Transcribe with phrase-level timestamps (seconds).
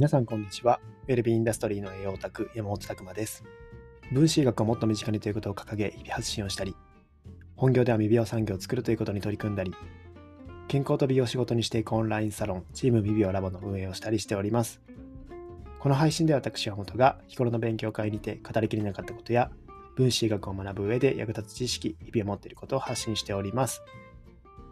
[0.00, 0.80] 皆さんこんにちは。
[1.08, 3.44] ウェルビーインダストリーの栄養オタク山本拓馬です。
[4.10, 6.74] 分子医学をもっと身近にということを掲げ、日々発信をしたり、
[7.54, 9.74] 本業では未美容産業を作るということに取り組んだり、
[10.68, 14.80] 健康と美容仕事にしていくオンラインサロン、チーム未美容ラボの運営をしたりしております。
[15.80, 19.50] この配信では私山本が日頃の勉強会にて語りきれなかったことや、
[19.96, 23.82] 分子医学を学ぶ上で役立つ知識、日々を持っていることを発信しております。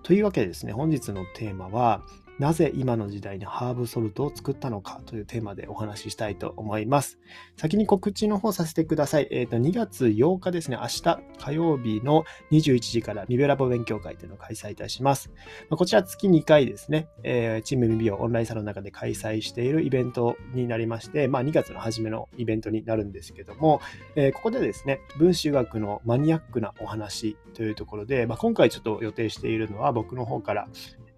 [0.05, 2.03] というわけでですね、本日のテーマは、
[2.39, 7.19] なぜ今の時代にハーブソルトを作ったのかというテーマでお話ししたいと思います。
[7.57, 9.29] 先に告知の方させてください。
[9.33, 15.31] えっ、ー、と、2月8日ですね、明日火曜日の21時からミベラボ勉強会というのを開催いたします。
[15.69, 23.81] こちら月2回ですね、えー、チームミビオオンラインサロンの中で開催しているイベントになりまして、まあ、2月の初めのイベントになるんですけども、
[24.15, 30.69] えー、ここでですね、分子学のマニアックなお話というところで、まあ、今回ちょっと予定しているのは僕の方から、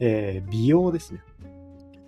[0.00, 1.22] えー、美容ですね。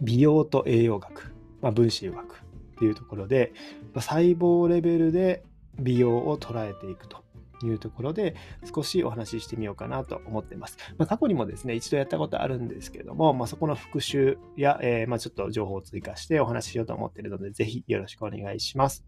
[0.00, 2.38] 美容と栄養学、まあ、分子医学っ
[2.78, 3.52] ていうところで、
[3.94, 5.44] ま細胞レベルで
[5.78, 7.22] 美容を捉えていくと
[7.62, 8.34] いうところで
[8.74, 10.76] 少しお話ししてみようかなと思ってます。
[10.98, 19.04] まあ、過去にもですね、一度やったことあるんですけれども、まあ、そこの復習や、えー、まあ、ちょっと情報を追加してお話ししようと思っているので、ぜひよろしくお願いします。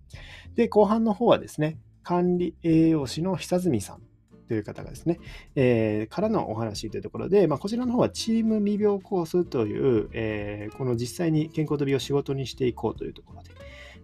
[0.54, 4.02] で、後半の方はですね、管理栄養士の久住さん
[4.48, 5.18] という方がですね、
[5.54, 13.50] えー、からのお話というところで、まあ、こちらの方はチーム未病コースという、えー、この実際に健康と美を仕事にしていこうというところで、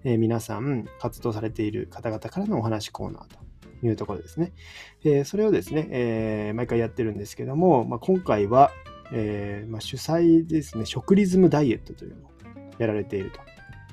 [0.05, 4.53] えー、皆さん活動されている方々からのお話コーナーというところですね。
[5.05, 8.71] えそれをですね、え毎回やってるんですけども、まあ、今回は、
[9.13, 12.31] えまあ、主催ですね、食リズムダイエットというのを
[12.79, 13.33] やられている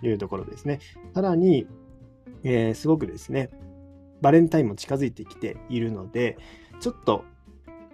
[0.02, 0.80] というところですね。
[1.14, 1.68] さらに、
[2.44, 3.50] えすごくですね、
[4.22, 6.38] バレンタインも近づいてきているので、
[6.80, 7.26] ちょっと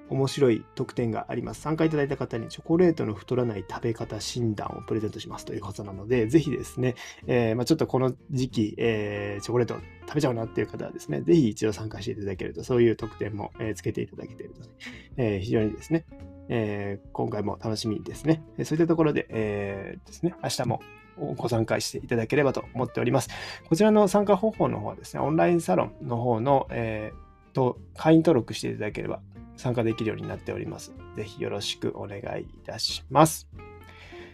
[0.09, 1.61] 面白い特典があります。
[1.61, 6.95] 参加いただいた方にチョコレートの太らない食べ方診断をプレゼントしますということなので、ぜひですね、
[7.27, 9.75] えー、まあ、ちょっとこの時期、えー、チョコレート
[10.07, 14.71] 食べちゃうなっていう方はですね、ぜひ一度参加していただけると、そういう特典も、えー、つけていただけているので、
[15.17, 16.05] え非常にですね、
[16.49, 18.43] え今回も楽しみですね。
[18.63, 20.81] そういったところで、えですね、明日も
[21.17, 23.29] ご参加していただければと思っております。
[23.67, 29.21] こちらの参加方法の方はですね、オンラインサロンの方の、えー、と会員登録していただければ
[29.57, 30.93] 参加できるようになっております。
[31.15, 33.47] ぜひよろしくお願いいたします。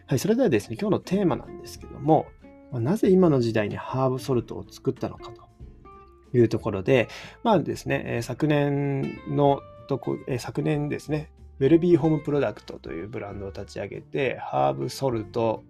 [0.08, 2.26] はい、それではですね、今日のテーマなんですけども、
[2.72, 7.08] なぜ今の時代にハーブソルトを作ったのかというところで、
[7.44, 15.64] まあですね、昨年のとこ、昨年ですね、ウェルビーホームプロダクトというブランドを立ち上げて、ハーブソルト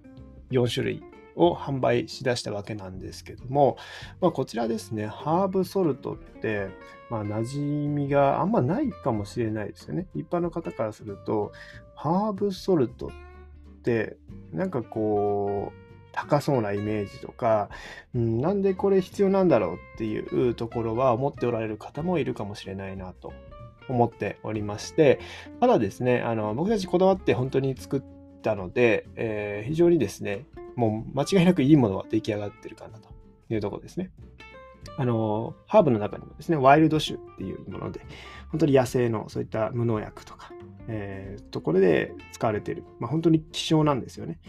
[0.51, 1.03] 4種類
[1.35, 3.77] を販売しだしたわけなんですけども、
[4.21, 6.67] まあ、こちらですね、ハーブソルトって、
[7.09, 10.07] まあ、馴染みがあんまないかもしれないですよね。
[10.13, 11.51] 一般の方からすると、
[11.95, 14.17] ハーブソルトって、
[14.51, 17.69] なんかこう、高そうなイメージとか、
[18.13, 23.31] うん、なんでこれ必要なんだろうっていうところは思っておられる方もいるかもしれないなと
[23.87, 25.19] 思っておりまして、
[25.61, 30.45] ただですね、あの僕たちこだわって本当に作ってたので、えー、非常にですね、
[30.75, 33.09] もう間違いなくいいものが出来上がってるかなと
[33.49, 34.11] いうところですね。
[34.97, 38.01] あの、ハーブの中にもですね、ワイルド種っていうもので、
[38.49, 40.51] 本当に野生のそういった無農薬とか、
[40.87, 44.39] えー、ところで使われている、まあ、本当に希少なんですよね。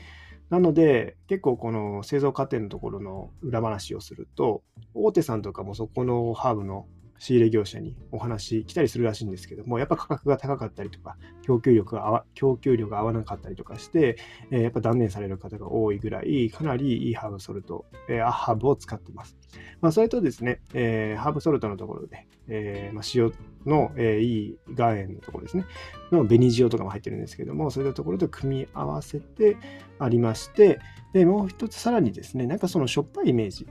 [0.49, 4.62] なので、結構この製造過程のところの裏話をすると、
[4.95, 6.87] 大手さんとかもそこのハーブの
[7.20, 14.16] 仕入れ業者にお話来たりするらしいんですけども、やっぱ価格が高かったりとか、供給力が合わ供給量が合わなかったりとかして、
[14.50, 19.36] えー、やっぱ断念される方が多いぐらい、かなりいいハーブソルト、えー、ハーブを使ってます。
[19.82, 23.31] まあ、それとですね、えー、ハーブソルトのところで、えまあ、塩
[23.66, 25.66] の、え、いい岩塩のところですね、
[26.10, 29.58] の紅塩とかも入ってるんですけども、そういったところと組み合わせて
[29.98, 30.78] ありまして、
[31.12, 33.69] でもう一つさらにですね、なんかそのしょっぱいイメージ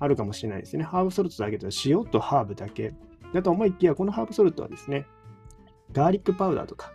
[0.00, 0.82] あるかもしれないですね。
[0.82, 2.94] ハーブソルトだけだと塩とハーブだけ。
[3.32, 5.06] だと思いきや、このハーブソルトはですね、
[5.92, 6.92] ガーリックパウダーとか、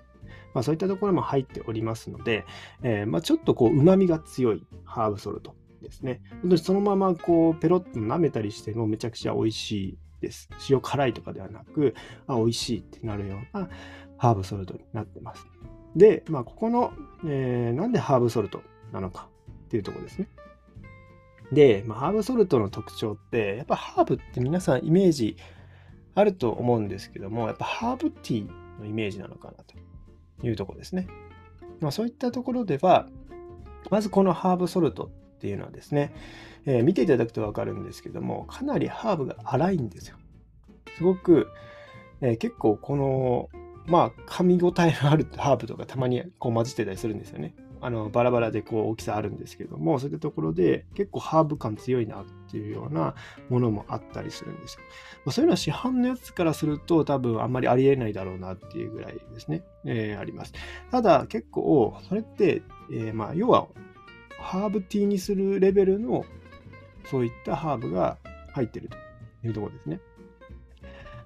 [0.54, 2.46] まあ、そういったところも入っておりますので、
[2.81, 6.22] えー、まあ、ちょっとこう、旨味が強いハーブソルトですね。
[6.42, 10.50] 本当にそのままこう、ペロッと舐めたりしてもめちゃくちゃ美味しいです。
[10.69, 11.94] 塩辛いとかではなく、
[12.28, 13.69] あ、美味しいってなるような
[14.18, 15.46] ハーブソルトになってます。
[15.96, 16.94] で、まあ、ここの、
[17.25, 18.62] えー、なんでハーブソルト
[18.92, 19.30] なのか
[19.66, 20.28] っていうところですね。
[21.51, 25.38] で、まあ、ハーブソルトの特徴って、やっぱハーブって皆さんイメージ
[26.15, 29.75] あると思うんですけども、やっぱハーブティーのイメージなのかなと
[30.45, 31.07] いうところですね。
[31.81, 33.07] まあ、そういったところでは、
[33.92, 36.13] まずこのハーブソルトっていうのはですね、
[36.65, 40.18] えー、見ていただくとわかるんですけども、かなりハーブが粗いんですよ。
[40.97, 41.50] すごく、
[42.21, 43.50] えー、結構この、
[43.86, 47.53] まあ、噛み応えのあるハーブとかたまにこう混じってたりするんですよね。
[47.86, 53.14] あのバラバラでこう大きさあるんですけども、そういったところで結構ハーブ感強いなっていうような
[53.50, 54.80] ものもあったりするんですよ。
[55.26, 60.54] まあ、そういうのは市販のやつからすると多分あんまりありえないだろうなっていうぐらいですね、えー、あります。
[60.90, 63.68] ただ結構それって、えー、まあ要は
[64.40, 66.26] ハーブティーにするレベルの
[67.06, 68.18] そういったハーブが
[68.54, 68.98] 入ってると
[69.48, 70.00] いうところですね。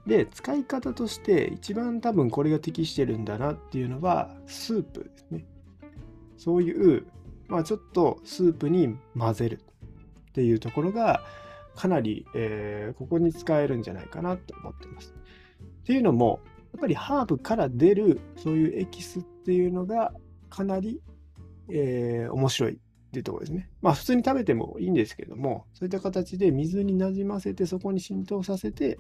[0.08, 5.46] で、使い方として一番多分これが適してるんだなっていうのはスープですね。
[6.40, 7.06] そういう、
[7.48, 9.62] まあちょっとスープに混ぜる
[10.30, 11.22] っていうところが
[11.76, 15.14] かなり、えー、ここに使えるんじゃないかなと思ってます。
[15.82, 16.40] っていうのも、
[16.74, 20.14] やっぱりハーブから出るそういうエキスっていうのが
[20.50, 21.02] かなり、
[21.70, 22.78] えー、面白いっ
[23.12, 23.70] ていうところですね。
[23.82, 28.98] まあ普通に食べてもいいんですけども、そういった形で水になじませてそこに浸透させて、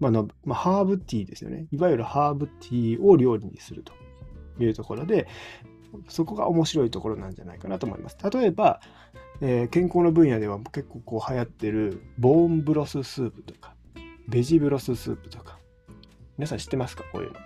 [0.00, 1.66] まあのまあ、ハーブティーですよね。
[1.70, 3.92] いわゆるハーブティーを料理にすると
[4.62, 5.28] いうところで、
[6.08, 8.18] そこが面白いところなんじゃないかなと思います。
[8.30, 8.80] 例えば、
[9.40, 13.74] えー、健康の分野では結構こう流行ってるボーンブロススープとか、
[14.28, 15.58] ベジブロススープとか、
[16.38, 17.04] 皆さん知ってますか？
[17.12, 17.36] こういうの。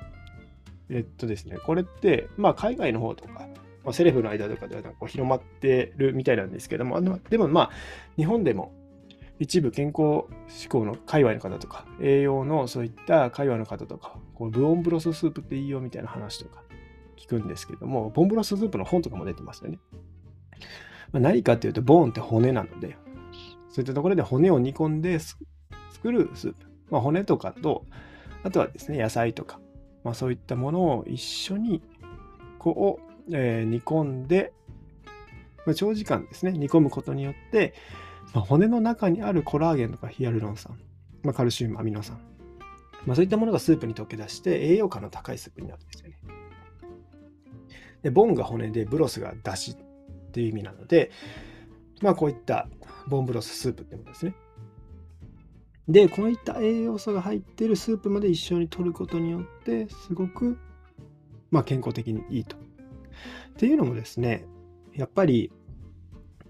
[0.91, 3.49] えっとですね、これって、まあ海外の方とか、
[3.85, 7.71] まあ、セレブの間とかではこう広まってるみたいなんですけども、あのでもまあ、
[8.17, 8.73] 日本でも
[9.39, 16.63] 一部健康志向の界隈の方とか、栄養のそういった界隈の方とか、こうブオンブロススープっていいよみたいな話とか
[17.19, 19.79] 聞くんですけども、ボンブロススープの本とかも出てますよね。
[21.13, 22.97] まあ、何かっていうと、ボーンって骨なので、
[23.69, 25.43] そういったところで骨を煮込んで作
[26.13, 26.67] るスープ。
[26.91, 27.85] まあ、骨とかと、
[28.43, 29.61] あとはですね、野菜とか、
[30.05, 31.83] まあ、そういったものを一緒に
[32.59, 34.53] こうえー、煮込んで、
[35.67, 37.75] まあ、長時間ですね、煮込むことによって、
[38.35, 40.79] まあ、骨の中にあるコラーゲンとかヒアルロン酸、
[41.23, 42.19] まあ、カルシウム、アミノ酸、
[43.07, 46.18] まあ、そういったものがスープに溶け出して栄養価の高いスープになるんですよね。
[48.03, 51.11] で、ボンが骨でブロスが出汁っていう意味なので、
[52.01, 52.69] まあこういった
[53.09, 54.35] ボンブロススープってことですね。
[55.89, 60.59] で、こういった栄養素が入ってるスープまで一緒に摂ることによって、すごく、
[61.51, 62.61] まあ、健康的にいいとっ
[63.57, 64.45] ていうのもですね、
[64.95, 65.51] やっぱり、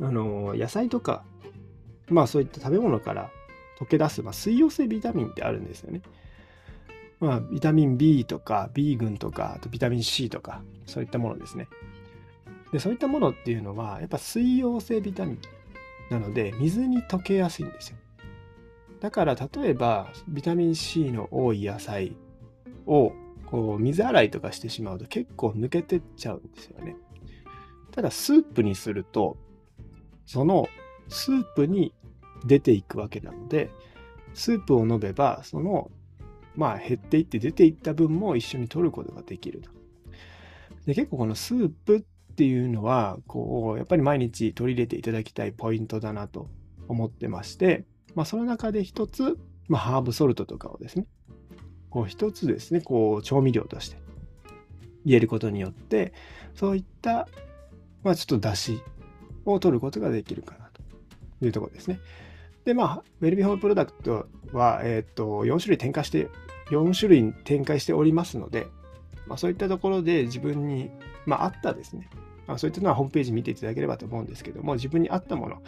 [0.01, 1.25] あの、野菜とか、
[2.09, 3.31] まあそういった食べ物から
[3.79, 6.03] 溶け出す、まあ、水溶性ビタミンってあるんですよね。
[7.21, 11.69] まあ、ビタミン B とか B 群とか、あとビタミン C とか、そういったものですね。
[12.73, 15.39] で、そういったものっていうのは、やっぱ水溶性ビタミン
[16.11, 17.97] なので、水に溶けやすいんですよ。
[19.01, 22.17] だから、例えば、ビタミン C の多い野菜
[22.87, 23.13] を
[23.51, 26.97] こう水洗いとかしてしまうと結構抜けてっちゃうんですよね。
[27.93, 29.39] ただスープにすると
[30.27, 30.69] その
[31.09, 31.95] スープに
[32.45, 33.71] 出ていくわけなので
[34.35, 35.91] スープを飲めばその
[36.59, 39.71] まあ減っていって出ていった分も一緒に取ることができると。
[40.85, 46.49] で結構このスープっていうのはこうやっぱり毎日取り入れていただきたいポイントだなと
[46.89, 47.85] 思ってまして、
[48.15, 49.39] まあ、その中で一つ、
[49.69, 51.07] まあ、ハーブソルトとかをですね
[51.91, 53.97] こう一つですね、こう調味料として
[55.05, 56.13] 入れることによって、
[56.55, 57.29] そういった、
[58.03, 58.81] まあちょっと出汁
[59.45, 60.83] を取ることができるかなと
[61.45, 61.99] いうところですね。
[62.69, 66.29] で、まあ、ウェルビーホームプロダクトは、えっ、ー、と、4種類展開して、
[66.69, 68.67] 4種類展開しておりますので、
[69.27, 70.91] まあそういったところで自分に、
[71.25, 72.11] まあ、あったですね、
[72.47, 75.59] まあ、そういったのはホームページ見ていただければと思うんですけども、自分に合ったものを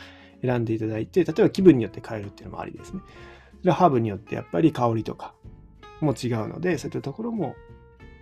[0.43, 3.01] 選んでいただいて、例えば気分によって変えるっていうのもありですね。
[3.61, 5.33] それはハーブによってやっぱり香りとか、
[6.03, 7.55] も違うので、そういったところも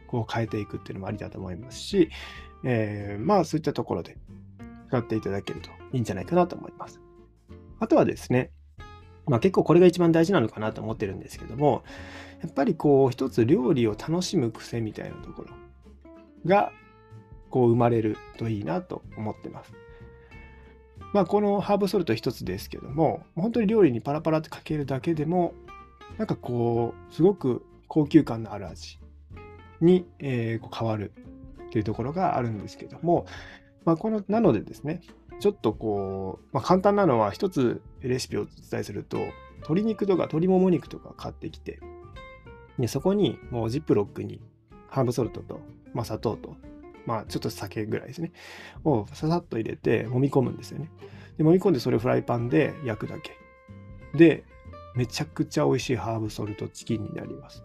[0.06, 2.10] こう変えていくっていうのもありだと思いますし、
[2.62, 4.16] えー、まあそういったところで
[4.86, 7.00] 使っていただけるといいんじゃないかなと思います。
[7.80, 8.50] あとはですね、
[9.28, 11.82] まあ結構これが一番大事なのかなと思ってるんですけども、
[12.42, 15.48] やっぱりこう一つ料理を楽しむ癖みたいなところ
[16.46, 16.72] が
[17.50, 19.72] こう生まれるといいなと思ってます。
[21.12, 25.54] まあこのハーブソルト一つですけども、本当に料理にパラパラってかけるだけでも
[26.18, 28.98] なんかこう、すごく高級感のある味
[29.80, 31.12] に、えー、こう変わる
[31.70, 33.26] というところがあるんですけども、
[33.84, 35.00] まあ、この、なのでですね、
[35.40, 39.18] ちょっとこう、まあ、簡単なのは一つレシピをお伝えすると、
[39.58, 41.80] 鶏肉とか鶏もも肉とか買ってきて、
[42.78, 44.40] でそこにもうジップロックに
[44.88, 45.60] ハーブソルトと、
[45.94, 46.56] まあ、砂糖と、
[47.06, 48.32] まあ、ちょっと酒ぐらいですね、
[48.84, 50.90] をささっと入れて揉み込むんですよね。
[51.36, 53.32] で、揉み込んでそれをフライパンで焼くだけ。
[54.16, 54.44] で、
[54.94, 57.62] めちゃくちゃ美味しいハーブソルトチキンになります。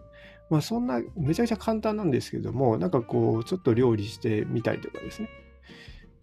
[0.50, 5.28] まあそんなめちゃくちゃ簡単なんですけども、なんかこうちょっと料理してみたりとかですね、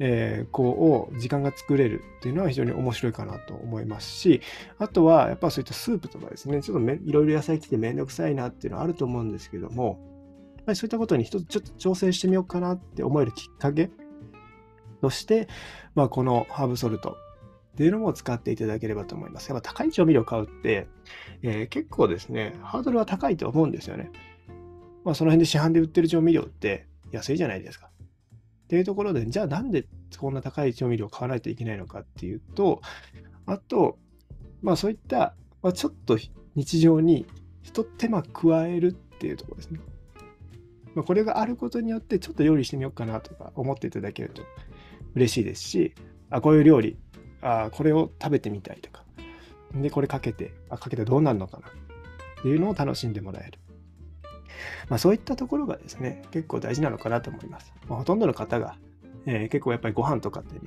[0.03, 4.41] えー、こう時間が作れるっていうのは非常に面白いかなと思いますし、
[4.79, 9.99] あとはやっぱそういったスープとかですね、ちょっとめいろいろ野菜来てめんどくさいなっていうのはあると思うんですけども、
[10.55, 13.91] やっぱりそういったことに一つちょっと挑戦してみようかなって思えるきっかけ
[15.01, 15.47] そして、
[15.93, 17.17] まあ、このハーブソルト
[17.73, 19.49] っていうのも使っていただければと思います。
[19.49, 20.87] やっぱ高い調味料買うって、
[21.43, 24.11] えー、結構ですね、ハードルは高いと思うんですよね。
[25.03, 27.91] まあ、その辺で市販で売ってる調味料って安いじゃないですか。
[28.71, 29.85] っていうところで、じゃあなんで
[30.17, 32.81] こんな高い調味料を買わないといけないのかっていうと、
[33.45, 33.99] あと、
[34.61, 36.17] まあそういった、まあ、ちょっと
[36.55, 37.25] 日常に
[37.63, 39.81] 一手間加えるっていうところですね。
[40.95, 44.41] まあ、これがあることによってちょっと料理してみようかなとか思っていただけると
[45.15, 45.93] 嬉しいですし、
[46.29, 46.97] あ、こういう料理、
[47.41, 49.03] あ、これを食べてみたいとか、
[49.75, 51.71] で、これかけて、あ、かけてどうなるのかなっ
[52.41, 53.59] ていうのを楽しんでもらえる。
[54.89, 57.73] まあ、そういったところがですね、結構大事なのかなと思います。
[57.87, 58.77] まあ、ほとんどの方が、
[59.25, 60.61] えー、結構やっぱりご飯とかってね、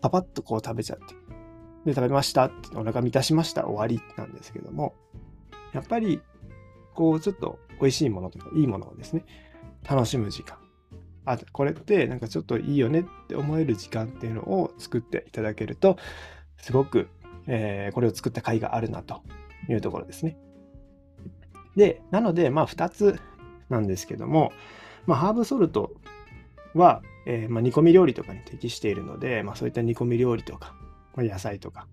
[0.00, 1.14] パパッとこう食べちゃって、
[1.84, 4.94] で、食べましたって、お腹満たしました、終わりなんですけども、
[5.72, 6.20] やっぱり、
[6.94, 9.24] こう、ちょっと美味しいものとか、いいものをですね、
[9.88, 10.58] 楽しむ時間。
[11.24, 15.96] あ、これってなんかちょっといいよねって思える時間っていうのを作っていただけると、
[16.58, 17.08] すごく、
[17.46, 19.22] えー、これを作った甲斐があるなと
[19.68, 20.36] いうところですね。
[21.76, 23.20] で、なので、まあ、2つ
[23.68, 24.52] なんですけども、
[25.06, 25.92] まあ、ハーブソルト
[26.74, 30.74] は、えー、まあ、煮込み料理とかに適しているので、まあ、そういった煮込み料理とか、
[31.14, 31.86] まあ、野菜とか、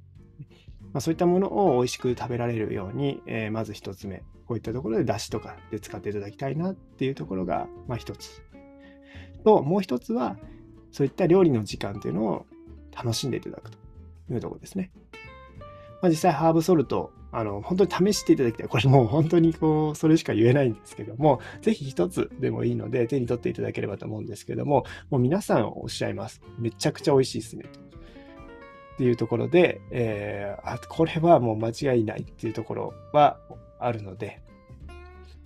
[0.93, 8.41] ま、そういったものを美味しく食べられるように、えー、まず1つ目、こういったところでだしとかで使っていただきたいなっていうところが、ま、1つ。
[9.43, 10.37] と、もう1つは、
[10.91, 12.45] そういった料理の時間っていうのを
[12.95, 13.77] 楽しんでいただくと
[14.31, 14.91] いうところですね。
[16.01, 18.67] まあ、実際ハーブソルト、あの、本当に試していただきたい。
[18.67, 26.41] これもう本当にこう、それしか言えないんですけども、ぜひ一つでもいいので手に取っていただければと思うんですけども、もう皆さんおっしゃいます。
[26.57, 27.65] めちゃくちゃ美味しいですね。
[28.95, 33.39] っていうところで、えー、あ、これはもう間違いないっていうところは
[33.79, 34.41] あるので、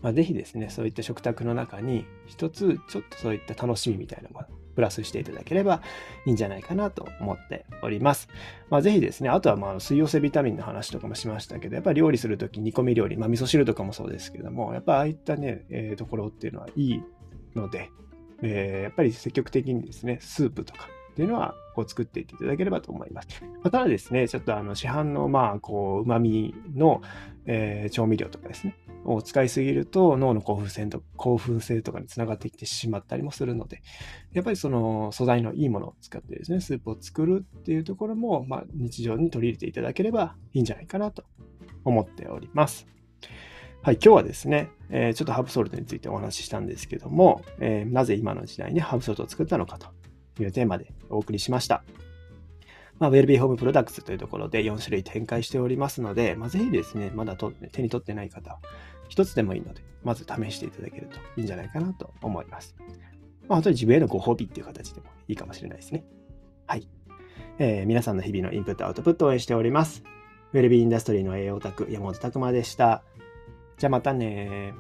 [0.01, 5.81] まあ、ぜひですね、そういった食卓の中に一つちょっとそういった楽しみみたいなものプラスしていただければ
[6.25, 8.27] いいんじゃないかなと思っております。
[8.69, 17.03] まあ、ぜひですね、あとはまあ水溶性ビタミンの話とかもしましたけど、やっぱり料理するとき煮込み料理、まあ、味噌汁とかもそうですけども、やっぱああいったね、えー、ところっていうのはいい
[17.55, 17.89] ので、
[18.41, 23.27] えー、やっぱり積極的にですね、スープとかっていうのはこう作っていっていただければと思います。
[23.63, 27.01] ま、ただですね、ちょっとあの市販のまあこう旨味の、
[27.45, 33.83] えー、調味料とかですね、を使いすぎると脳の興奮性と興奮性とかにつながってきてしまったりもするので、
[34.31, 41.23] やっぱりその素材のいいものを使ってですね、スープを作るっていうところも、まあ、日常に取り入れていただければいいんじゃないかなと
[41.85, 42.87] 思っております。
[43.81, 49.87] はい、今日はですね、えー、ちょっとハブソルトについてお話ししたんですけども、えー、なぜ今の時代にハブソルトを作ったのかと
[50.41, 51.83] いうテーマでお送りしました。
[52.99, 58.59] まあ、ウェルビーホームプロダクツというところで4種類展開しておりますので、まあ、ぜひですね、まだと手に取ってない方、
[59.09, 62.75] 一つでもいいので、まず試していただけるといいんじゃないかなと思います。
[62.79, 62.85] ま
[63.49, 66.05] あ、本当に自分へのご褒美っていう形でもいいかもしれないですね。
[66.65, 66.87] はい。
[67.59, 70.03] えー、皆さんの日々のインプットアウトプットを応援しております。
[70.53, 73.03] ウェルビーインダストリーの栄養オタク、山本拓馬でした。
[73.77, 74.73] じゃあまたね